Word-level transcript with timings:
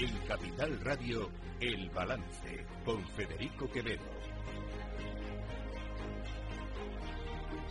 En 0.00 0.16
Capital 0.28 0.78
Radio, 0.78 1.28
El 1.58 1.90
Balance, 1.90 2.64
con 2.84 3.04
Federico 3.08 3.68
Quevedo. 3.68 4.04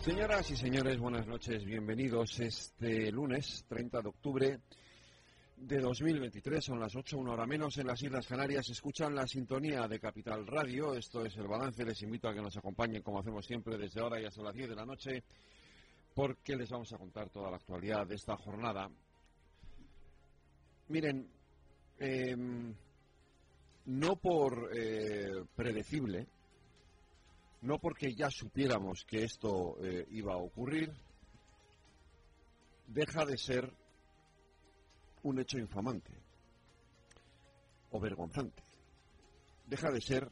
Señoras 0.00 0.50
y 0.50 0.56
señores, 0.56 0.98
buenas 0.98 1.26
noches, 1.26 1.64
bienvenidos 1.64 2.38
este 2.40 3.10
lunes 3.12 3.64
30 3.66 4.02
de 4.02 4.08
octubre 4.10 4.60
de 5.56 5.78
2023, 5.78 6.62
son 6.62 6.80
las 6.80 6.94
8, 6.94 7.16
una 7.16 7.32
hora 7.32 7.46
menos 7.46 7.78
en 7.78 7.86
las 7.86 8.02
Islas 8.02 8.26
Canarias, 8.26 8.68
escuchan 8.68 9.14
la 9.14 9.26
sintonía 9.26 9.88
de 9.88 9.98
Capital 9.98 10.46
Radio, 10.46 10.94
esto 10.94 11.24
es 11.24 11.34
El 11.38 11.48
Balance, 11.48 11.82
les 11.82 12.02
invito 12.02 12.28
a 12.28 12.34
que 12.34 12.42
nos 12.42 12.58
acompañen 12.58 13.00
como 13.00 13.20
hacemos 13.20 13.46
siempre 13.46 13.78
desde 13.78 14.02
ahora 14.02 14.20
y 14.20 14.26
hasta 14.26 14.42
las 14.42 14.54
10 14.54 14.68
de 14.68 14.76
la 14.76 14.84
noche, 14.84 15.24
porque 16.14 16.56
les 16.56 16.68
vamos 16.68 16.92
a 16.92 16.98
contar 16.98 17.30
toda 17.30 17.50
la 17.50 17.56
actualidad 17.56 18.06
de 18.06 18.16
esta 18.16 18.36
jornada. 18.36 18.90
Miren, 20.88 21.37
Em, 21.98 22.74
no 23.86 24.16
por 24.16 24.70
eh, 24.76 25.44
predecible, 25.56 26.26
no 27.62 27.78
porque 27.78 28.14
ya 28.14 28.30
supiéramos 28.30 29.04
que 29.04 29.24
esto 29.24 29.76
eh, 29.82 30.06
iba 30.10 30.34
a 30.34 30.38
ocurrir, 30.38 30.92
deja 32.86 33.24
de 33.24 33.36
ser 33.36 33.72
un 35.22 35.40
hecho 35.40 35.58
infamante 35.58 36.12
o 37.90 38.00
vergonzante. 38.00 38.62
Deja 39.66 39.90
de 39.90 40.00
ser 40.00 40.28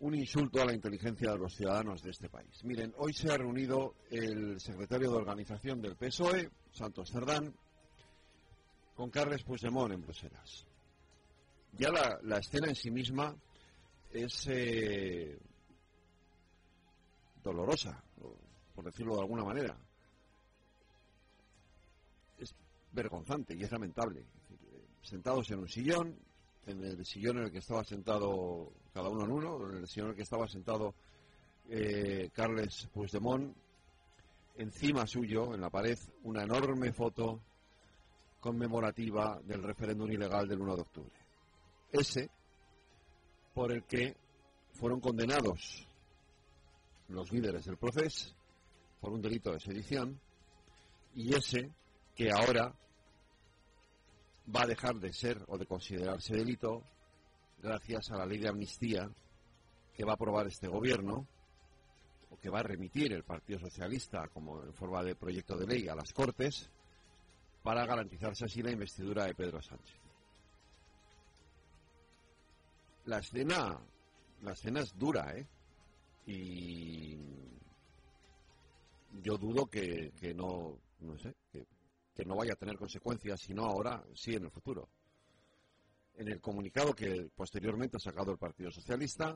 un 0.00 0.14
insulto 0.14 0.60
a 0.60 0.66
la 0.66 0.74
inteligencia 0.74 1.30
de 1.32 1.38
los 1.38 1.54
ciudadanos 1.54 2.02
de 2.02 2.10
este 2.10 2.28
país. 2.28 2.62
Miren, 2.64 2.92
hoy 2.98 3.12
se 3.12 3.30
ha 3.30 3.36
reunido 3.36 3.94
el 4.10 4.60
secretario 4.60 5.10
de 5.10 5.16
organización 5.16 5.80
del 5.80 5.96
PSOE, 5.96 6.50
Santos 6.72 7.10
Cerdán, 7.10 7.54
con 8.94 9.10
Carles 9.10 9.42
Puigdemont 9.42 9.92
en 9.92 10.02
Bruselas. 10.02 10.66
Ya 11.76 11.90
la, 11.90 12.38
escena 12.38 12.68
en 12.68 12.76
sí 12.76 12.90
misma 12.90 13.34
es 14.12 14.46
eh, 14.48 15.36
dolorosa, 17.42 18.00
por 18.74 18.84
decirlo 18.84 19.16
de 19.16 19.20
alguna 19.20 19.44
manera. 19.44 19.76
Es 22.38 22.54
vergonzante 22.92 23.56
y 23.56 23.64
es 23.64 23.72
lamentable. 23.72 24.24
Sentados 25.02 25.50
en 25.50 25.58
un 25.58 25.68
sillón, 25.68 26.16
en 26.66 26.84
el 26.84 27.04
sillón 27.04 27.38
en 27.38 27.44
el 27.44 27.52
que 27.52 27.58
estaba 27.58 27.82
sentado 27.82 28.72
cada 28.92 29.08
uno 29.08 29.24
en 29.24 29.32
uno, 29.32 29.70
en 29.70 29.78
el 29.78 29.88
sillón 29.88 30.06
en 30.06 30.10
el 30.12 30.16
que 30.16 30.22
estaba 30.22 30.46
sentado 30.46 30.94
eh, 31.68 32.30
Carles 32.32 32.88
Puigdemont, 32.92 33.54
encima 34.56 35.06
suyo, 35.08 35.54
en 35.54 35.60
la 35.60 35.70
pared, 35.70 35.98
una 36.22 36.44
enorme 36.44 36.92
foto 36.92 37.40
conmemorativa 38.44 39.40
del 39.42 39.62
referéndum 39.62 40.10
ilegal 40.10 40.46
del 40.46 40.60
1 40.60 40.76
de 40.76 40.82
octubre. 40.82 41.18
Ese 41.90 42.28
por 43.54 43.72
el 43.72 43.84
que 43.84 44.14
fueron 44.74 45.00
condenados 45.00 45.88
los 47.08 47.32
líderes 47.32 47.64
del 47.64 47.78
proceso 47.78 48.34
por 49.00 49.14
un 49.14 49.22
delito 49.22 49.50
de 49.50 49.60
sedición 49.60 50.20
y 51.14 51.34
ese 51.34 51.70
que 52.14 52.30
ahora 52.30 52.74
va 54.54 54.64
a 54.64 54.66
dejar 54.66 54.96
de 54.96 55.14
ser 55.14 55.42
o 55.48 55.56
de 55.56 55.64
considerarse 55.64 56.36
delito 56.36 56.82
gracias 57.62 58.10
a 58.10 58.18
la 58.18 58.26
ley 58.26 58.40
de 58.40 58.50
amnistía 58.50 59.10
que 59.94 60.04
va 60.04 60.12
a 60.12 60.16
aprobar 60.16 60.48
este 60.48 60.68
gobierno 60.68 61.26
o 62.28 62.36
que 62.36 62.50
va 62.50 62.60
a 62.60 62.64
remitir 62.64 63.10
el 63.14 63.24
Partido 63.24 63.58
Socialista 63.60 64.28
como 64.28 64.62
en 64.62 64.74
forma 64.74 65.02
de 65.02 65.14
proyecto 65.14 65.56
de 65.56 65.66
ley 65.66 65.88
a 65.88 65.94
las 65.94 66.12
Cortes 66.12 66.68
para 67.64 67.86
garantizarse 67.86 68.44
así 68.44 68.62
la 68.62 68.70
investidura 68.70 69.24
de 69.24 69.34
Pedro 69.34 69.60
Sánchez. 69.62 69.98
La 73.06 73.18
escena, 73.18 73.80
la 74.42 74.52
es 74.52 74.94
dura, 74.98 75.34
¿eh? 75.34 75.46
Y 76.26 77.16
yo 79.22 79.38
dudo 79.38 79.66
que, 79.66 80.12
no, 80.36 80.78
no 81.00 81.18
sé, 81.18 81.34
que, 81.50 81.66
que 82.14 82.24
no 82.26 82.36
vaya 82.36 82.52
a 82.52 82.56
tener 82.56 82.76
consecuencias, 82.76 83.40
sino 83.40 83.64
ahora, 83.64 84.04
sí 84.14 84.34
en 84.34 84.44
el 84.44 84.50
futuro. 84.50 84.86
En 86.16 86.28
el 86.28 86.42
comunicado 86.42 86.92
que 86.92 87.30
posteriormente 87.34 87.96
ha 87.96 88.00
sacado 88.00 88.30
el 88.30 88.38
Partido 88.38 88.70
Socialista, 88.70 89.34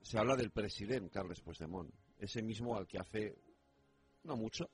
se 0.00 0.16
habla 0.16 0.36
del 0.36 0.52
presidente 0.52 1.10
Carles 1.10 1.40
Puigdemont, 1.40 1.92
ese 2.20 2.40
mismo 2.40 2.76
al 2.76 2.86
que 2.86 2.98
hace 2.98 3.36
no 4.22 4.36
mucho, 4.36 4.70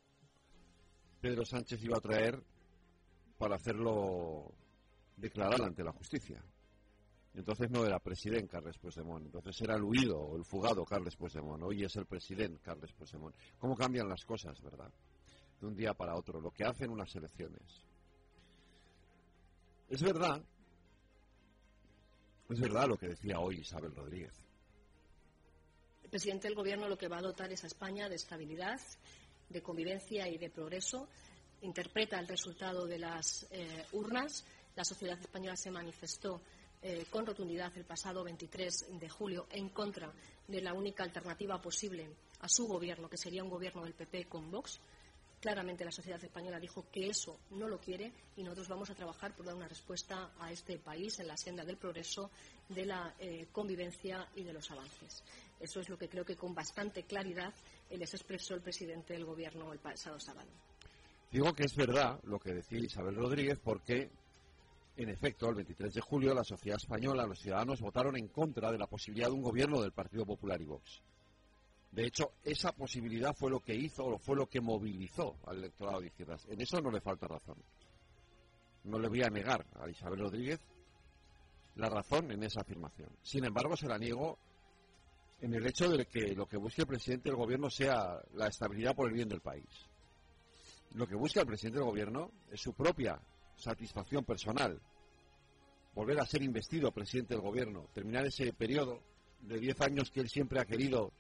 Pedro 1.21 1.45
Sánchez 1.45 1.83
iba 1.85 1.99
a 1.99 2.01
traer 2.01 2.43
para 3.39 3.57
hacerlo 3.57 4.53
declarar 5.17 5.63
ante 5.63 5.85
la 5.85 5.93
justicia. 5.93 6.43
Entonces 7.35 7.71
no 7.71 7.87
era 7.87 8.01
presidente 8.01 8.49
Carles 8.49 8.79
Puigdemont, 8.79 9.25
entonces 9.25 9.61
era 9.61 9.77
el 9.77 9.83
huido 9.83 10.19
o 10.19 10.37
el 10.37 10.45
fugado 10.45 10.85
Carles 10.85 11.17
Puigdemont. 11.17 11.63
Hoy 11.63 11.85
es 11.85 11.95
el 11.97 12.07
presidente 12.07 12.61
Carles 12.61 12.93
Puigdemont. 12.93 13.35
¿Cómo 13.59 13.77
cambian 13.77 14.09
las 14.09 14.25
cosas, 14.25 14.61
verdad? 14.61 14.91
De 15.61 15.67
un 15.67 15.77
día 15.77 15.95
para 15.95 16.17
otro, 16.17 16.41
lo 16.41 16.51
que 16.51 16.65
hacen 16.65 16.91
unas 16.91 17.15
elecciones. 17.15 17.85
Es 19.89 20.03
verdad, 20.03 20.43
es 22.49 22.61
verdad 22.61 22.89
lo 22.89 22.97
que 22.97 23.09
decía 23.09 23.39
hoy 23.39 23.59
Isabel 23.59 23.95
Rodríguez. 23.95 24.35
El 26.03 26.11
presidente 26.11 26.49
del 26.49 26.57
Gobierno 26.57 26.89
lo 26.89 26.99
que 26.99 27.09
va 27.09 27.19
a 27.19 27.23
dotar 27.23 27.53
es 27.53 27.63
a 27.63 27.69
España 27.69 28.09
de 28.09 28.17
estabilidad 28.17 28.81
de 29.51 29.63
convivencia 29.63 30.29
y 30.29 30.39
de 30.39 30.49
progreso. 30.49 31.09
Interpreta 31.63 32.19
el 32.19 32.29
resultado 32.29 32.87
de 32.87 32.99
las 32.99 33.47
eh, 33.51 33.85
urnas. 33.93 34.45
La 34.77 34.85
sociedad 34.85 35.19
española 35.21 35.57
se 35.57 35.71
manifestó 35.71 36.41
eh, 36.83 37.05
con 37.11 37.27
rotundidad 37.27 37.77
el 37.77 37.85
pasado 37.85 38.25
23 38.25 38.99
de 38.99 39.09
julio 39.11 39.47
en 39.51 39.69
contra 39.69 40.11
de 40.49 40.63
la 40.63 40.73
única 40.73 41.03
alternativa 41.03 41.61
posible 41.61 42.09
a 42.41 42.49
su 42.49 42.67
gobierno, 42.67 43.11
que 43.11 43.19
sería 43.19 43.45
un 43.45 43.51
gobierno 43.51 43.85
del 43.85 43.93
PP 43.93 44.27
con 44.27 44.51
Vox. 44.51 44.81
Claramente 45.41 45.87
la 45.87 45.91
sociedad 45.91 46.23
española 46.23 46.61
dijo 46.61 46.85
que 46.93 47.09
eso 47.09 47.41
no 47.53 47.67
lo 47.67 47.79
quiere 47.79 48.13
y 48.37 48.43
nosotros 48.43 48.69
vamos 48.69 48.91
a 48.91 48.95
trabajar 48.95 49.35
por 49.35 49.47
dar 49.47 49.55
una 49.55 49.69
respuesta 49.69 50.33
a 50.39 50.53
este 50.53 50.79
país 50.79 51.19
en 51.19 51.29
la 51.29 51.37
senda 51.39 51.65
del 51.65 51.79
progreso, 51.79 52.31
de 52.69 52.85
la 52.85 53.15
eh, 53.19 53.47
convivencia 53.51 54.29
y 54.37 54.43
de 54.43 54.53
los 54.53 54.71
avances. 54.71 55.25
Eso 55.59 55.81
es 55.81 55.89
lo 55.89 55.97
que 55.97 56.11
creo 56.11 56.27
que 56.27 56.37
con 56.37 56.55
bastante 56.55 57.05
claridad 57.05 57.55
les 57.91 58.13
expresó 58.13 58.55
el 58.55 58.61
presidente 58.61 59.15
del 59.15 59.25
Gobierno 59.25 59.73
el 59.73 59.79
pasado 59.79 60.21
sábado. 60.21 60.51
Digo 61.31 61.55
que 61.55 61.65
es 61.65 61.75
verdad 61.75 62.21
lo 62.25 62.39
que 62.39 62.53
decía 62.53 62.79
Isabel 62.79 63.15
Rodríguez 63.15 63.59
porque, 63.63 64.11
en 64.97 65.09
efecto, 65.09 65.49
el 65.49 65.55
23 65.55 65.95
de 65.95 66.01
julio 66.03 66.35
la 66.35 66.45
sociedad 66.45 66.77
española, 66.77 67.25
los 67.25 67.41
ciudadanos 67.41 67.81
votaron 67.81 68.17
en 68.19 68.29
contra 68.29 68.71
de 68.71 68.79
la 68.79 68.87
posibilidad 68.87 69.29
de 69.29 69.35
un 69.35 69.43
gobierno 69.43 69.81
del 69.81 69.93
Partido 69.93 70.27
Popular 70.27 70.61
y 70.61 70.67
Vox. 70.67 71.01
De 71.91 72.07
hecho, 72.07 72.33
esa 72.45 72.73
posibilidad 72.73 73.35
fue 73.35 73.51
lo 73.51 73.61
que 73.61 73.75
hizo 73.75 74.05
o 74.05 74.19
fue 74.19 74.37
lo 74.37 74.47
que 74.49 74.61
movilizó 74.61 75.37
al 75.47 75.59
electorado 75.59 76.01
de 76.01 76.07
izquierdas. 76.07 76.47
En 76.49 76.61
eso 76.61 76.81
no 76.81 76.91
le 76.91 77.01
falta 77.01 77.27
razón. 77.27 77.57
No 78.85 78.99
le 78.99 79.09
voy 79.09 79.23
a 79.23 79.29
negar 79.29 79.67
a 79.81 79.89
Isabel 79.89 80.21
Rodríguez 80.21 80.61
la 81.77 81.89
razón 81.89 82.31
en 82.31 82.43
esa 82.45 82.61
afirmación. 82.61 83.11
Sin 83.23 83.45
embargo, 83.45 83.77
se 83.77 83.89
la 83.89 83.99
niego 83.99 84.39
en 85.41 85.55
el 85.55 85.67
hecho 85.67 85.89
de 85.89 86.07
que 86.07 86.35
lo 86.35 86.47
que 86.47 86.57
busque 86.57 86.83
el 86.83 86.87
presidente 86.87 87.31
del 87.31 87.37
gobierno 87.37 87.71
sea 87.71 88.21
la 88.35 88.47
estabilidad 88.47 88.95
por 88.95 89.09
el 89.09 89.15
bien 89.15 89.29
del 89.29 89.41
país. 89.41 89.69
Lo 90.95 91.07
que 91.07 91.17
busca 91.17 91.41
el 91.41 91.47
presidente 91.47 91.79
del 91.79 91.89
gobierno 91.89 92.31
es 92.51 92.61
su 92.61 92.73
propia 92.73 93.21
satisfacción 93.57 94.25
personal. 94.25 94.81
Volver 95.95 96.21
a 96.21 96.27
ser 96.27 96.43
investido 96.43 96.93
presidente 96.93 97.35
del 97.35 97.43
gobierno, 97.43 97.89
terminar 97.93 98.27
ese 98.27 98.53
periodo 98.53 99.01
de 99.41 99.59
10 99.59 99.81
años 99.81 100.11
que 100.11 100.21
él 100.21 100.29
siempre 100.29 100.61
ha 100.61 100.65
querido 100.65 101.13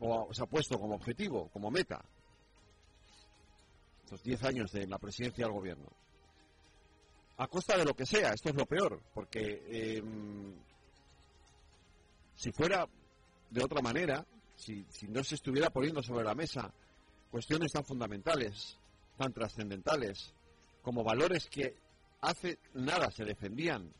o 0.00 0.32
se 0.32 0.42
ha 0.42 0.46
puesto 0.46 0.78
como 0.78 0.94
objetivo, 0.94 1.48
como 1.50 1.70
meta. 1.70 2.02
Estos 4.04 4.22
10 4.22 4.44
años 4.44 4.72
de 4.72 4.86
la 4.86 4.98
presidencia 4.98 5.44
del 5.44 5.54
gobierno. 5.54 5.86
A 7.36 7.46
costa 7.46 7.76
de 7.76 7.84
lo 7.84 7.94
que 7.94 8.06
sea, 8.06 8.32
esto 8.32 8.50
es 8.50 8.54
lo 8.54 8.66
peor, 8.66 9.00
porque 9.14 9.62
em, 9.70 10.54
si 12.34 12.52
fuera 12.52 12.86
de 13.50 13.64
otra 13.64 13.80
manera, 13.80 14.26
si, 14.56 14.84
no 15.08 15.22
se 15.24 15.36
estuviera 15.36 15.70
poniendo 15.70 16.02
sobre 16.02 16.24
la 16.24 16.34
mesa 16.34 16.72
cuestiones 17.30 17.72
tan 17.72 17.84
fundamentales, 17.84 18.78
tan 19.16 19.32
trascendentales, 19.32 20.34
como 20.82 21.04
valores 21.04 21.46
que 21.48 21.76
hace 22.20 22.58
nada 22.74 23.10
se 23.10 23.24
defendían 23.24 23.92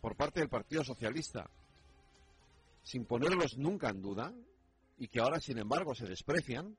por 0.00 0.16
parte 0.16 0.40
del 0.40 0.48
Partido 0.48 0.82
Socialista, 0.82 1.48
sin 2.82 3.04
ponerlos 3.04 3.58
nunca 3.58 3.90
en 3.90 4.02
duda, 4.02 4.32
y 4.98 5.08
que 5.08 5.20
ahora, 5.20 5.40
sin 5.40 5.58
embargo, 5.58 5.94
se 5.94 6.06
desprecian, 6.06 6.76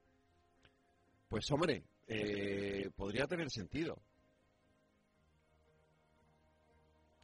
pues 1.28 1.50
hombre, 1.52 1.84
eh, 2.08 2.90
podría 2.96 3.28
tener 3.28 3.50
sentido. 3.50 3.98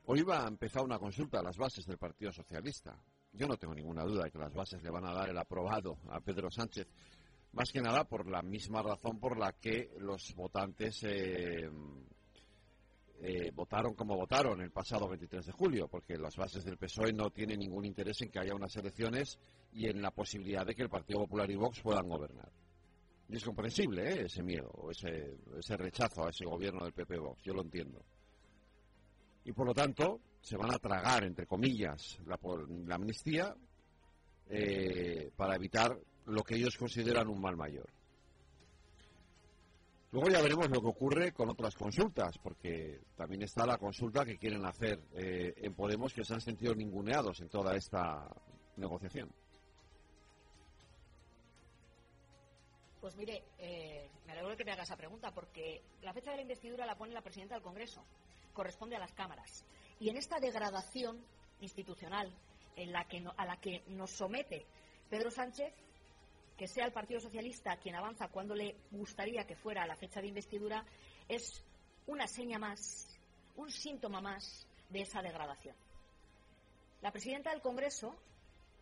Hoy 0.06 0.24
va 0.24 0.45
a 0.45 0.47
empezar 0.47 0.83
una 0.83 0.97
consulta 0.97 1.39
a 1.39 1.44
las 1.44 1.57
bases 1.57 1.86
del 1.86 2.00
Partido 2.00 2.31
Socialista. 2.31 3.00
Yo 3.31 3.47
no 3.47 3.57
tengo 3.57 3.75
ninguna 3.75 4.03
duda 4.03 4.24
de 4.24 4.31
que 4.31 4.39
las 4.39 4.53
bases 4.53 4.81
le 4.81 4.89
van 4.89 5.06
a 5.06 5.13
dar 5.13 5.30
el 5.30 5.38
aprobado 5.38 6.00
a 6.09 6.19
Pedro 6.19 6.50
Sánchez, 6.50 6.88
más 7.51 7.71
que 7.71 7.81
nada 7.81 8.06
por 8.06 8.27
la 8.27 8.41
misma 8.41 8.81
razón 8.81 9.19
por 9.19 9.38
la 9.38 9.53
que 9.53 9.91
los 10.00 10.33
votantes 10.36 11.03
eh, 11.03 11.69
eh, 13.21 13.51
votaron 13.54 13.94
como 13.95 14.16
votaron 14.16 14.62
el 14.62 14.71
pasado 14.71 15.07
23 15.10 15.45
de 15.45 15.51
julio, 15.51 15.88
porque 15.88 16.18
las 16.18 16.36
bases 16.38 16.63
del 16.63 16.77
PSOE 16.77 17.12
no 17.12 17.30
tienen 17.31 17.60
ningún 17.60 17.86
interés 17.86 18.21
en 18.21 18.30
que 18.30 18.39
haya 18.39 18.56
unas 18.56 18.75
elecciones 18.77 19.39
y 19.74 19.88
en 19.88 20.01
la 20.01 20.12
posibilidad 20.12 20.66
de 20.66 20.74
que 20.74 20.83
el 20.83 20.89
Partido 20.89 21.19
Popular 21.19 21.50
y 21.51 21.56
Vox 21.56 21.81
puedan 21.81 22.07
gobernar. 22.07 22.51
Y 23.27 23.36
es 23.36 23.44
comprensible 23.44 24.10
¿eh? 24.10 24.25
ese 24.25 24.42
miedo, 24.42 24.71
ese, 24.89 25.38
ese 25.57 25.77
rechazo 25.77 26.25
a 26.25 26.30
ese 26.30 26.45
gobierno 26.45 26.83
del 26.83 26.94
PP 26.94 27.18
Vox, 27.19 27.44
yo 27.44 27.54
lo 27.54 27.62
entiendo. 27.62 28.04
Y 29.44 29.51
por 29.51 29.68
lo 29.68 29.74
tanto, 29.74 30.22
se 30.42 30.57
van 30.57 30.72
a 30.74 30.80
tragar, 30.80 31.24
entre 31.24 31.45
comillas, 31.45 32.19
la, 32.25 32.39
la 32.86 32.95
amnistía 32.95 33.56
eh, 34.48 35.30
para 35.36 35.56
evitar 35.56 36.00
lo 36.25 36.44
que 36.44 36.56
ellos 36.56 36.77
consideran 36.77 37.27
un 37.27 37.42
mal 37.42 37.57
mayor. 37.57 37.89
Luego 40.12 40.30
ya 40.30 40.42
veremos 40.42 40.70
lo 40.70 40.82
que 40.82 40.88
ocurre 40.88 41.34
con 41.34 41.50
otras 41.50 41.76
consultas, 41.76 42.38
porque 42.40 43.00
también 43.16 43.44
está 43.44 43.66
la 43.66 43.78
consulta 43.78 44.26
que 44.26 44.40
quieren 44.40 44.66
hacer 44.66 45.00
eh, 45.14 45.54
en 45.58 45.76
Podemos, 45.76 46.14
que 46.14 46.24
se 46.24 46.34
han 46.34 46.42
sentido 46.42 46.74
ninguneados 46.74 47.40
en 47.42 47.50
toda 47.50 47.76
esta 47.76 48.28
negociación. 48.78 49.32
Pues 53.00 53.16
mire, 53.16 53.44
eh, 53.60 54.10
me 54.26 54.32
alegro 54.32 54.58
que 54.58 54.66
me 54.66 54.72
haga 54.72 54.84
esa 54.84 54.98
pregunta, 54.98 55.32
porque 55.32 55.84
la 56.02 56.12
fecha 56.12 56.32
de 56.32 56.38
la 56.38 56.42
investidura 56.42 56.88
la 56.88 56.98
pone 56.98 57.14
la 57.14 57.22
presidenta 57.22 57.54
del 57.54 57.64
Congreso, 57.64 58.04
corresponde 58.54 58.96
a 58.96 59.00
las 59.00 59.14
cámaras. 59.14 59.64
Y 60.00 60.10
en 60.10 60.18
esta 60.18 60.40
degradación 60.40 61.24
institucional 61.62 62.34
en 62.76 62.92
la 62.92 63.06
que 63.06 63.24
a 63.38 63.46
la 63.46 63.58
que 63.58 63.84
nos 63.88 64.12
somete 64.12 64.66
Pedro 65.10 65.30
Sánchez, 65.30 65.74
que 66.60 66.68
sea 66.68 66.84
el 66.84 66.92
Partido 66.92 67.22
Socialista 67.22 67.78
quien 67.78 67.96
avanza 67.96 68.28
cuando 68.28 68.54
le 68.54 68.76
gustaría 68.92 69.48
que 69.48 69.56
fuera 69.56 69.88
la 69.88 69.96
fecha 69.96 70.20
de 70.20 70.28
investidura, 70.28 70.84
es 71.26 71.64
una 72.06 72.28
seña 72.28 72.60
más, 72.60 73.18
un 73.56 73.72
síntoma 73.72 74.20
más 74.20 74.68
de 74.90 75.00
esa 75.00 75.22
degradación. 75.22 75.74
La 77.02 77.14
presidenta 77.14 77.52
del 77.52 77.62
Congreso 77.62 78.14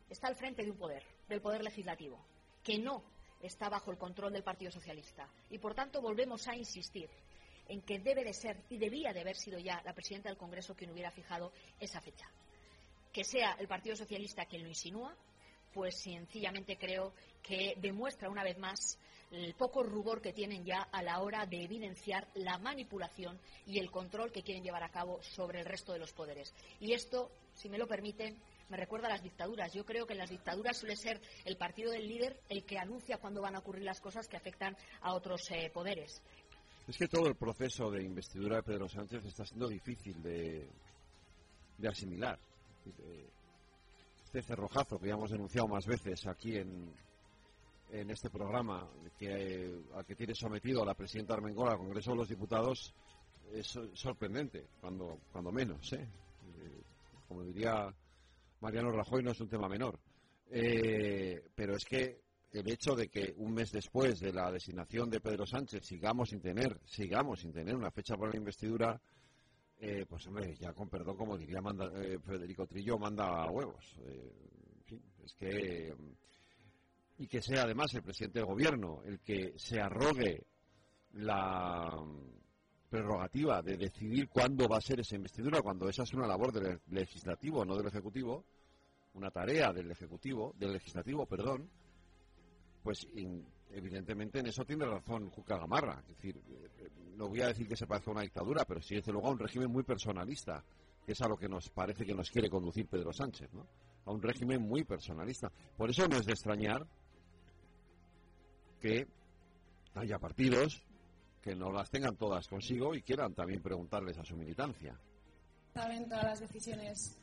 está 0.09 0.27
al 0.27 0.35
frente 0.35 0.63
de 0.63 0.71
un 0.71 0.77
poder, 0.77 1.03
del 1.29 1.39
poder 1.39 1.63
legislativo, 1.63 2.19
que 2.63 2.79
no 2.79 3.03
está 3.43 3.69
bajo 3.69 3.91
el 3.91 3.99
control 3.99 4.33
del 4.33 4.41
Partido 4.41 4.71
Socialista. 4.71 5.29
Y 5.51 5.59
por 5.59 5.75
tanto 5.75 6.01
volvemos 6.01 6.47
a 6.47 6.55
insistir 6.55 7.11
en 7.67 7.83
que 7.83 7.99
debe 7.99 8.23
de 8.23 8.33
ser 8.33 8.63
y 8.71 8.79
debía 8.79 9.13
de 9.13 9.21
haber 9.21 9.35
sido 9.35 9.59
ya 9.59 9.83
la 9.85 9.93
presidenta 9.93 10.29
del 10.29 10.37
Congreso 10.39 10.75
quien 10.75 10.89
hubiera 10.89 11.11
fijado 11.11 11.51
esa 11.79 12.01
fecha. 12.01 12.27
Que 13.13 13.23
sea 13.23 13.51
el 13.59 13.67
Partido 13.67 13.95
Socialista 13.95 14.47
quien 14.47 14.63
lo 14.63 14.69
insinúa, 14.69 15.15
pues 15.77 15.95
sencillamente 15.95 16.75
creo 16.75 17.13
que 17.43 17.75
demuestra 17.79 18.31
una 18.31 18.43
vez 18.43 18.57
más 18.57 18.97
el 19.29 19.53
poco 19.53 19.83
rubor 19.83 20.23
que 20.23 20.33
tienen 20.33 20.65
ya 20.65 20.81
a 20.91 21.03
la 21.03 21.19
hora 21.19 21.45
de 21.45 21.63
evidenciar 21.63 22.27
la 22.33 22.57
manipulación 22.57 23.37
y 23.67 23.77
el 23.77 23.91
control 23.91 24.31
que 24.31 24.41
quieren 24.41 24.63
llevar 24.63 24.81
a 24.81 24.89
cabo 24.89 25.21
sobre 25.21 25.59
el 25.59 25.67
resto 25.67 25.93
de 25.93 25.99
los 25.99 26.13
poderes. 26.13 26.51
Y 26.79 26.93
esto, 26.93 27.29
si 27.53 27.69
me 27.69 27.77
lo 27.77 27.85
permiten, 27.85 28.35
me 28.69 28.77
recuerda 28.77 29.05
a 29.05 29.11
las 29.11 29.21
dictaduras. 29.21 29.71
Yo 29.71 29.85
creo 29.85 30.07
que 30.07 30.13
en 30.13 30.19
las 30.19 30.31
dictaduras 30.31 30.77
suele 30.77 30.95
ser 30.95 31.21
el 31.45 31.57
partido 31.57 31.91
del 31.91 32.07
líder 32.07 32.41
el 32.49 32.63
que 32.63 32.79
anuncia 32.79 33.19
cuándo 33.19 33.43
van 33.43 33.55
a 33.55 33.59
ocurrir 33.59 33.83
las 33.83 34.01
cosas 34.01 34.27
que 34.27 34.37
afectan 34.37 34.75
a 35.01 35.13
otros 35.13 35.51
eh, 35.51 35.69
poderes. 35.71 36.23
Es 36.87 36.97
que 36.97 37.07
todo 37.07 37.27
el 37.27 37.35
proceso 37.35 37.91
de 37.91 38.01
investidura 38.01 38.55
de 38.55 38.63
Pedro 38.63 38.89
Sánchez 38.89 39.23
está 39.25 39.45
siendo 39.45 39.67
difícil 39.67 40.23
de, 40.23 40.67
asimilar. 41.87 42.39
Este 44.27 44.41
cerrojazo 44.41 44.99
que 44.99 45.07
ya 45.07 45.13
hemos 45.13 45.31
denunciado 45.31 45.69
más 45.69 45.87
veces 45.87 46.27
aquí 46.27 46.57
en, 46.57 46.93
en 47.91 48.11
este 48.11 48.29
programa, 48.29 48.85
que, 49.17 49.73
al 49.95 50.05
que 50.05 50.15
tiene 50.15 50.35
sometido 50.35 50.83
a 50.83 50.85
la 50.85 50.95
presidenta 50.95 51.33
Armengol 51.33 51.69
al 51.69 51.77
Congreso 51.77 52.11
de 52.11 52.17
los 52.17 52.27
Diputados, 52.27 52.93
es 53.53 53.79
sorprendente, 53.93 54.65
cuando, 54.81 55.17
cuando 55.31 55.49
menos. 55.53 55.93
¿eh? 55.93 56.01
Eh, 56.01 56.81
como 57.25 57.41
diría 57.43 57.87
Mariano 58.59 58.91
Rajoy 58.91 59.23
no 59.23 59.31
es 59.31 59.39
un 59.39 59.47
tema 59.47 59.69
menor. 59.69 59.97
Eh, 60.51 61.41
pero 61.55 61.77
es 61.77 61.85
que 61.85 62.19
el 62.51 62.69
hecho 62.69 62.97
de 62.97 63.07
que 63.07 63.33
un 63.37 63.53
mes 63.53 63.71
después 63.71 64.19
de 64.19 64.33
la 64.33 64.51
designación 64.51 65.09
de 65.09 65.21
Pedro 65.21 65.45
Sánchez 65.45 65.85
sigamos 65.85 66.31
sin 66.31 66.41
tener, 66.41 66.81
sigamos 66.83 67.39
sin 67.39 67.53
tener 67.53 67.77
una 67.77 67.91
fecha 67.91 68.17
para 68.17 68.31
la 68.31 68.37
investidura, 68.37 68.99
eh, 69.79 70.05
pues 70.09 70.25
hombre, 70.27 70.55
ya 70.55 70.73
con 70.73 70.89
perdón, 70.89 71.17
como 71.17 71.37
diría 71.37 71.59
eh, 71.95 72.17
Federico 72.25 72.65
Trillo, 72.65 72.97
manda 72.97 73.49
huevos. 73.51 73.85
en 73.99 74.83
fin, 74.85 75.03
es 75.23 75.33
que 75.35 75.93
y 77.19 77.27
que 77.27 77.41
sea 77.41 77.63
además 77.63 77.93
el 77.93 78.03
presidente 78.03 78.39
del 78.39 78.47
gobierno 78.47 79.01
el 79.03 79.19
que 79.19 79.53
se 79.57 79.79
arrogue 79.79 80.45
la 81.13 81.91
prerrogativa 82.89 83.61
de 83.61 83.77
decidir 83.77 84.29
cuándo 84.29 84.67
va 84.67 84.77
a 84.77 84.81
ser 84.81 84.99
esa 84.99 85.15
investidura, 85.15 85.61
cuando 85.61 85.89
esa 85.89 86.03
es 86.03 86.13
una 86.13 86.27
labor 86.27 86.53
del 86.53 86.79
legislativo, 86.87 87.65
no 87.65 87.75
del 87.75 87.87
ejecutivo, 87.87 88.45
una 89.13 89.31
tarea 89.31 89.73
del 89.73 89.91
ejecutivo, 89.91 90.53
del 90.57 90.73
legislativo, 90.73 91.25
perdón, 91.25 91.69
pues 92.83 93.07
evidentemente 93.71 94.39
en 94.39 94.47
eso 94.47 94.63
tiene 94.65 94.85
razón 94.85 95.29
Juca 95.29 95.57
Gamarra. 95.57 95.99
Es 96.01 96.15
decir, 96.15 96.37
eh, 96.37 96.89
no 97.15 97.29
voy 97.29 97.41
a 97.41 97.47
decir 97.47 97.67
que 97.67 97.75
se 97.75 97.87
parezca 97.87 98.11
a 98.11 98.13
una 98.13 98.21
dictadura, 98.21 98.63
pero 98.65 98.81
sí 98.81 98.95
desde 98.95 99.11
luego 99.11 99.27
a 99.27 99.31
un 99.31 99.39
régimen 99.39 99.71
muy 99.71 99.83
personalista, 99.83 100.63
que 101.05 101.11
es 101.11 101.21
a 101.21 101.27
lo 101.27 101.37
que 101.37 101.49
nos 101.49 101.69
parece 101.69 102.05
que 102.05 102.13
nos 102.13 102.29
quiere 102.29 102.49
conducir 102.49 102.87
Pedro 102.87 103.11
Sánchez, 103.11 103.53
¿no? 103.53 103.67
A 104.05 104.11
un 104.11 104.21
régimen 104.21 104.61
muy 104.61 104.83
personalista. 104.83 105.51
Por 105.75 105.89
eso 105.89 106.07
no 106.07 106.17
es 106.17 106.25
de 106.25 106.33
extrañar 106.33 106.87
que 108.79 109.07
haya 109.95 110.19
partidos 110.19 110.83
que 111.41 111.55
no 111.55 111.71
las 111.71 111.89
tengan 111.89 112.15
todas 112.15 112.47
consigo 112.47 112.93
y 112.93 113.01
quieran 113.01 113.33
también 113.33 113.61
preguntarles 113.61 114.17
a 114.17 114.23
su 114.25 114.35
militancia. 114.35 114.99
Saben, 115.73 116.07
todas 116.09 116.23
las 116.23 116.39
decisiones 116.39 117.17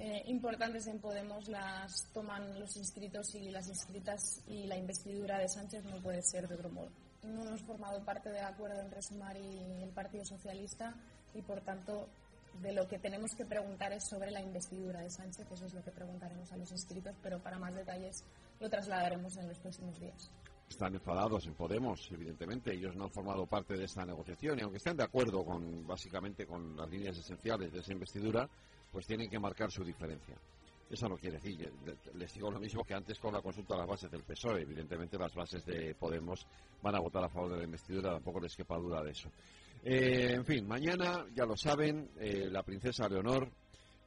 eh, 0.00 0.22
importantes 0.26 0.86
en 0.86 1.00
Podemos 1.00 1.48
las 1.48 2.08
toman 2.12 2.58
los 2.58 2.76
inscritos 2.76 3.34
y 3.34 3.50
las 3.50 3.68
inscritas 3.68 4.42
y 4.46 4.66
la 4.66 4.76
investidura 4.76 5.38
de 5.38 5.48
Sánchez 5.48 5.84
no 5.84 6.00
puede 6.00 6.22
ser 6.22 6.46
de 6.46 6.54
otro 6.54 6.70
modo. 6.70 6.90
No 7.24 7.44
hemos 7.44 7.62
formado 7.62 8.04
parte 8.04 8.30
del 8.30 8.44
acuerdo 8.44 8.80
entre 8.80 9.02
Sumar 9.02 9.36
y 9.36 9.82
el 9.82 9.90
Partido 9.90 10.24
Socialista 10.24 10.94
y, 11.34 11.42
por 11.42 11.60
tanto, 11.62 12.08
de 12.62 12.72
lo 12.72 12.86
que 12.86 12.98
tenemos 12.98 13.32
que 13.36 13.44
preguntar 13.44 13.92
es 13.92 14.08
sobre 14.08 14.30
la 14.30 14.40
investidura 14.40 15.00
de 15.00 15.10
Sánchez. 15.10 15.46
Eso 15.50 15.66
es 15.66 15.74
lo 15.74 15.82
que 15.82 15.90
preguntaremos 15.90 16.52
a 16.52 16.56
los 16.56 16.70
inscritos, 16.70 17.16
pero 17.22 17.42
para 17.42 17.58
más 17.58 17.74
detalles 17.74 18.22
lo 18.60 18.70
trasladaremos 18.70 19.36
en 19.36 19.48
los 19.48 19.58
próximos 19.58 19.98
días 19.98 20.30
están 20.68 20.94
enfadados 20.94 21.46
en 21.46 21.54
Podemos, 21.54 22.08
evidentemente. 22.12 22.72
Ellos 22.72 22.94
no 22.94 23.04
han 23.04 23.10
formado 23.10 23.46
parte 23.46 23.76
de 23.76 23.84
esta 23.84 24.04
negociación 24.04 24.58
y 24.58 24.62
aunque 24.62 24.76
estén 24.76 24.96
de 24.96 25.04
acuerdo 25.04 25.44
con 25.44 25.86
básicamente 25.86 26.46
con 26.46 26.76
las 26.76 26.88
líneas 26.90 27.16
esenciales 27.16 27.72
de 27.72 27.80
esa 27.80 27.92
investidura, 27.92 28.48
pues 28.92 29.06
tienen 29.06 29.28
que 29.28 29.38
marcar 29.38 29.70
su 29.70 29.84
diferencia. 29.84 30.36
Eso 30.90 31.08
no 31.08 31.18
quiere 31.18 31.36
decir, 31.36 31.70
les 32.14 32.32
digo 32.32 32.50
lo 32.50 32.58
mismo 32.58 32.82
que 32.82 32.94
antes 32.94 33.18
con 33.18 33.34
la 33.34 33.42
consulta 33.42 33.74
a 33.74 33.78
las 33.78 33.86
bases 33.86 34.10
del 34.10 34.22
PSOE. 34.22 34.62
Evidentemente 34.62 35.18
las 35.18 35.34
bases 35.34 35.64
de 35.66 35.94
Podemos 35.94 36.46
van 36.82 36.94
a 36.94 37.00
votar 37.00 37.24
a 37.24 37.28
favor 37.28 37.52
de 37.52 37.58
la 37.58 37.64
investidura, 37.64 38.12
tampoco 38.12 38.40
les 38.40 38.56
quepa 38.56 38.78
duda 38.78 39.02
de 39.02 39.10
eso. 39.10 39.30
Eh, 39.84 40.32
en 40.32 40.44
fin, 40.46 40.66
mañana, 40.66 41.26
ya 41.34 41.44
lo 41.44 41.56
saben, 41.56 42.10
eh, 42.18 42.48
la 42.50 42.62
princesa 42.62 43.08
Leonor 43.08 43.50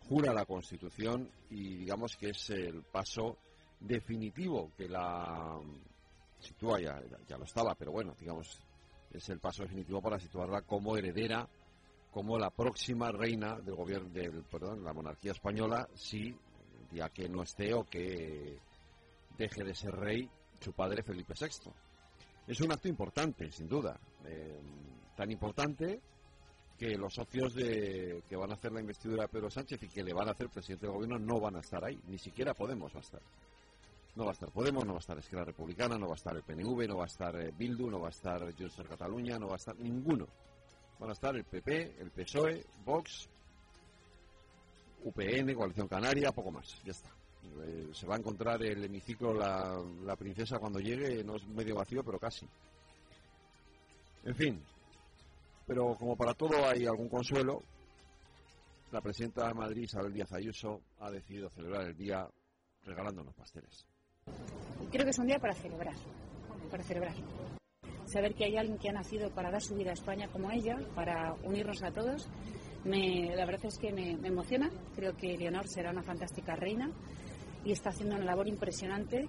jura 0.10 0.34
la 0.34 0.46
Constitución 0.46 1.30
y 1.50 1.78
digamos 1.78 2.18
que 2.18 2.30
es 2.30 2.50
el 2.50 2.82
paso 2.84 3.38
definitivo 3.80 4.72
que 4.76 4.90
la 4.90 5.60
sitúa, 6.40 6.82
ya, 6.82 7.00
ya 7.28 7.38
lo 7.38 7.46
estaba, 7.46 7.76
pero 7.76 7.92
bueno, 7.92 8.16
digamos, 8.20 8.60
es 9.12 9.30
el 9.30 9.40
paso 9.40 9.64
definitivo 9.64 10.02
para 10.02 10.20
situarla 10.20 10.62
como 10.64 10.98
heredera, 10.98 11.48
como 12.12 12.38
la 12.38 12.50
próxima 12.50 13.12
reina 13.12 13.56
del 13.56 13.76
gobierno, 13.76 14.10
del, 14.10 14.44
perdón, 14.44 14.84
la 14.84 14.94
monarquía 14.94 15.32
española, 15.32 15.88
si 15.96 16.36
ya 16.92 17.10
que 17.10 17.30
no 17.30 17.44
esté 17.44 17.74
o 17.74 17.86
que 17.86 18.60
deje 19.38 19.64
de 19.64 19.74
ser 19.74 19.96
rey 19.96 20.30
su 20.60 20.74
padre 20.74 21.04
Felipe 21.04 21.34
VI. 21.40 21.72
Es 22.48 22.60
un 22.60 22.72
acto 22.72 22.90
importante, 22.90 23.52
sin 23.52 23.68
duda, 23.68 23.98
eh, 24.26 24.60
tan 25.16 25.32
importante 25.32 26.02
que 26.78 26.98
los 26.98 27.14
socios 27.14 27.54
de, 27.54 28.24
que 28.28 28.36
van 28.36 28.52
a 28.52 28.56
hacer 28.56 28.72
la 28.72 28.82
investidura 28.82 29.24
de 29.24 29.30
Pedro 29.30 29.50
Sánchez 29.50 29.84
y 29.84 29.88
que 29.88 30.04
le 30.04 30.14
van 30.14 30.28
a 30.28 30.32
hacer 30.32 30.50
presidente 30.50 30.88
del 30.88 30.96
gobierno 30.96 31.20
no 31.20 31.40
van 31.40 31.56
a 31.56 31.60
estar 31.60 31.84
ahí, 31.86 32.00
ni 32.08 32.18
siquiera 32.18 32.54
Podemos 32.54 32.94
va 32.94 32.98
a 32.98 33.04
estar. 33.04 33.22
No 34.16 34.26
va 34.26 34.32
a 34.32 34.34
estar 34.34 34.52
Podemos, 34.52 34.84
no 34.84 34.94
va 34.94 34.98
a 34.98 35.00
estar 35.00 35.18
Esquerra 35.18 35.46
Republicana, 35.46 35.98
no 35.98 36.08
va 36.08 36.14
a 36.14 36.16
estar 36.16 36.36
el 36.36 36.44
PNV, 36.44 36.88
no 36.88 36.98
va 36.98 37.04
a 37.04 37.08
estar 37.08 37.36
eh, 37.40 37.54
Bildu, 37.58 37.90
no 37.90 38.00
va 38.00 38.08
a 38.08 38.10
estar 38.10 38.42
Junts 38.58 38.76
per 38.76 38.88
Catalunya, 38.88 39.40
no 39.40 39.48
va 39.48 39.54
a 39.54 39.58
estar 39.58 39.76
ninguno. 39.78 40.28
Van 41.02 41.10
a 41.10 41.14
estar 41.14 41.36
el 41.36 41.44
PP, 41.44 41.96
el 42.00 42.12
PSOE, 42.12 42.64
Vox, 42.86 43.28
UPN, 45.04 45.52
Coalición 45.56 45.88
Canaria, 45.88 46.32
poco 46.32 46.52
más. 46.52 46.80
Ya 46.84 46.92
está. 46.92 47.10
Eh, 47.64 47.90
se 47.92 48.06
va 48.06 48.14
a 48.14 48.20
encontrar 48.20 48.62
el 48.62 48.84
hemiciclo 48.86 49.34
la, 49.34 50.16
princesa 50.16 50.60
cuando 50.60 50.80
llegue, 50.80 51.24
no 51.24 51.38
es 51.38 51.48
medio 51.48 51.76
vacío, 51.76 52.04
pero 52.04 52.20
casi. 52.20 52.48
En 54.26 54.36
fin, 54.36 54.62
pero 55.66 55.96
como 55.96 56.16
para 56.16 56.36
todo 56.36 56.70
hay 56.70 56.86
algún 56.86 57.10
consuelo, 57.10 57.64
la 58.92 59.02
presidenta 59.02 59.48
de 59.48 59.56
Madrid, 59.56 59.84
Isabel 59.86 60.14
Díaz 60.14 60.32
Ayuso, 60.34 60.82
ha 61.00 61.10
decidido 61.10 61.50
celebrar 61.50 61.88
el 61.88 61.98
día 61.98 62.30
regalándonos 62.86 63.34
pasteles. 63.34 63.88
Creo 64.92 65.04
que 65.04 65.10
es 65.10 65.18
un 65.18 65.26
día 65.26 65.40
para 65.40 65.56
celebrar, 65.56 65.96
para 66.70 66.84
celebrar. 66.84 67.16
Saber 68.12 68.34
que 68.34 68.46
hay 68.46 68.58
alguien 68.58 68.78
que 68.78 68.90
ha 68.90 68.94
nacido 68.94 69.30
para 69.32 69.52
dar 69.52 69.62
su 69.62 69.76
vida 69.76 69.92
a 69.92 69.94
España 69.94 70.28
como 70.32 70.52
ella, 70.52 70.78
para 70.96 71.34
unirnos 71.44 71.82
a 71.84 71.92
todos, 71.92 72.28
me, 72.84 73.36
la 73.36 73.46
verdad 73.46 73.66
es 73.66 73.78
que 73.78 73.92
me, 73.92 74.12
emociona. 74.12 74.70
Creo 74.96 75.16
que 75.16 75.38
Leonor 75.38 75.68
será 75.68 75.92
una 75.92 76.04
fantástica 76.04 76.56
reina 76.56 76.90
y 77.64 77.72
está 77.72 77.90
haciendo 77.90 78.16
una 78.16 78.26
labor 78.26 78.48
impresionante 78.48 79.28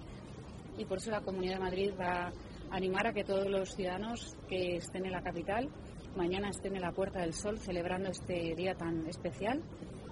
y 0.77 0.85
por 0.85 0.97
eso 0.97 1.11
la 1.11 1.21
Comunidad 1.21 1.55
de 1.55 1.59
Madrid 1.59 1.91
va 1.99 2.27
a 2.27 2.31
animar 2.71 3.07
a 3.07 3.13
que 3.13 3.23
todos 3.23 3.47
los 3.47 3.75
ciudadanos 3.75 4.35
que 4.47 4.77
estén 4.77 5.05
en 5.05 5.11
la 5.11 5.21
capital 5.21 5.69
mañana 6.15 6.49
estén 6.49 6.75
en 6.75 6.81
la 6.81 6.91
Puerta 6.91 7.19
del 7.21 7.33
Sol 7.33 7.57
celebrando 7.59 8.09
este 8.09 8.55
día 8.55 8.75
tan 8.75 9.07
especial, 9.07 9.61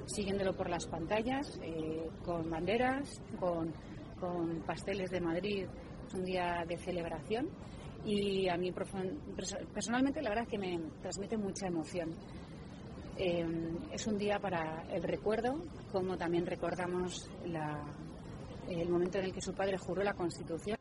siguiéndolo 0.06 0.56
por 0.56 0.70
las 0.70 0.88
pantallas, 0.88 1.60
eh, 1.63 2.10
con 2.24 2.50
banderas, 2.50 3.22
con, 3.40 3.74
pasteles 4.68 5.10
de 5.10 5.20
Madrid, 5.20 5.66
un 6.13 6.24
día 6.24 6.63
de 6.68 6.78
celebración 6.78 7.50
y 8.05 8.48
a 8.50 8.58
mí 8.58 8.72
personalmente 8.72 10.22
la 10.22 10.29
verdad 10.29 10.46
es 10.46 10.50
que 10.50 10.58
me 10.58 10.79
transmite 11.01 11.38
mucha 11.38 11.67
emoción. 11.67 12.15
Eh, 13.17 13.46
es 13.91 14.08
un 14.08 14.17
día 14.17 14.39
para 14.39 14.84
el 14.91 15.03
recuerdo, 15.03 15.62
como 15.91 16.17
también 16.17 16.46
recordamos 16.46 17.29
el 18.67 18.89
momento 18.89 19.20
en 19.20 19.25
el 19.25 19.34
que 19.34 19.41
su 19.41 19.53
padre 19.53 19.77
juró 19.77 20.01
la 20.03 20.13
Constitución. 20.13 20.77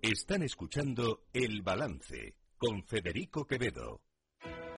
Están 0.00 0.42
escuchando 0.42 1.24
El 1.32 1.60
Balance 1.62 2.34
con 2.56 2.82
Federico 2.84 3.46
Quevedo. 3.46 4.00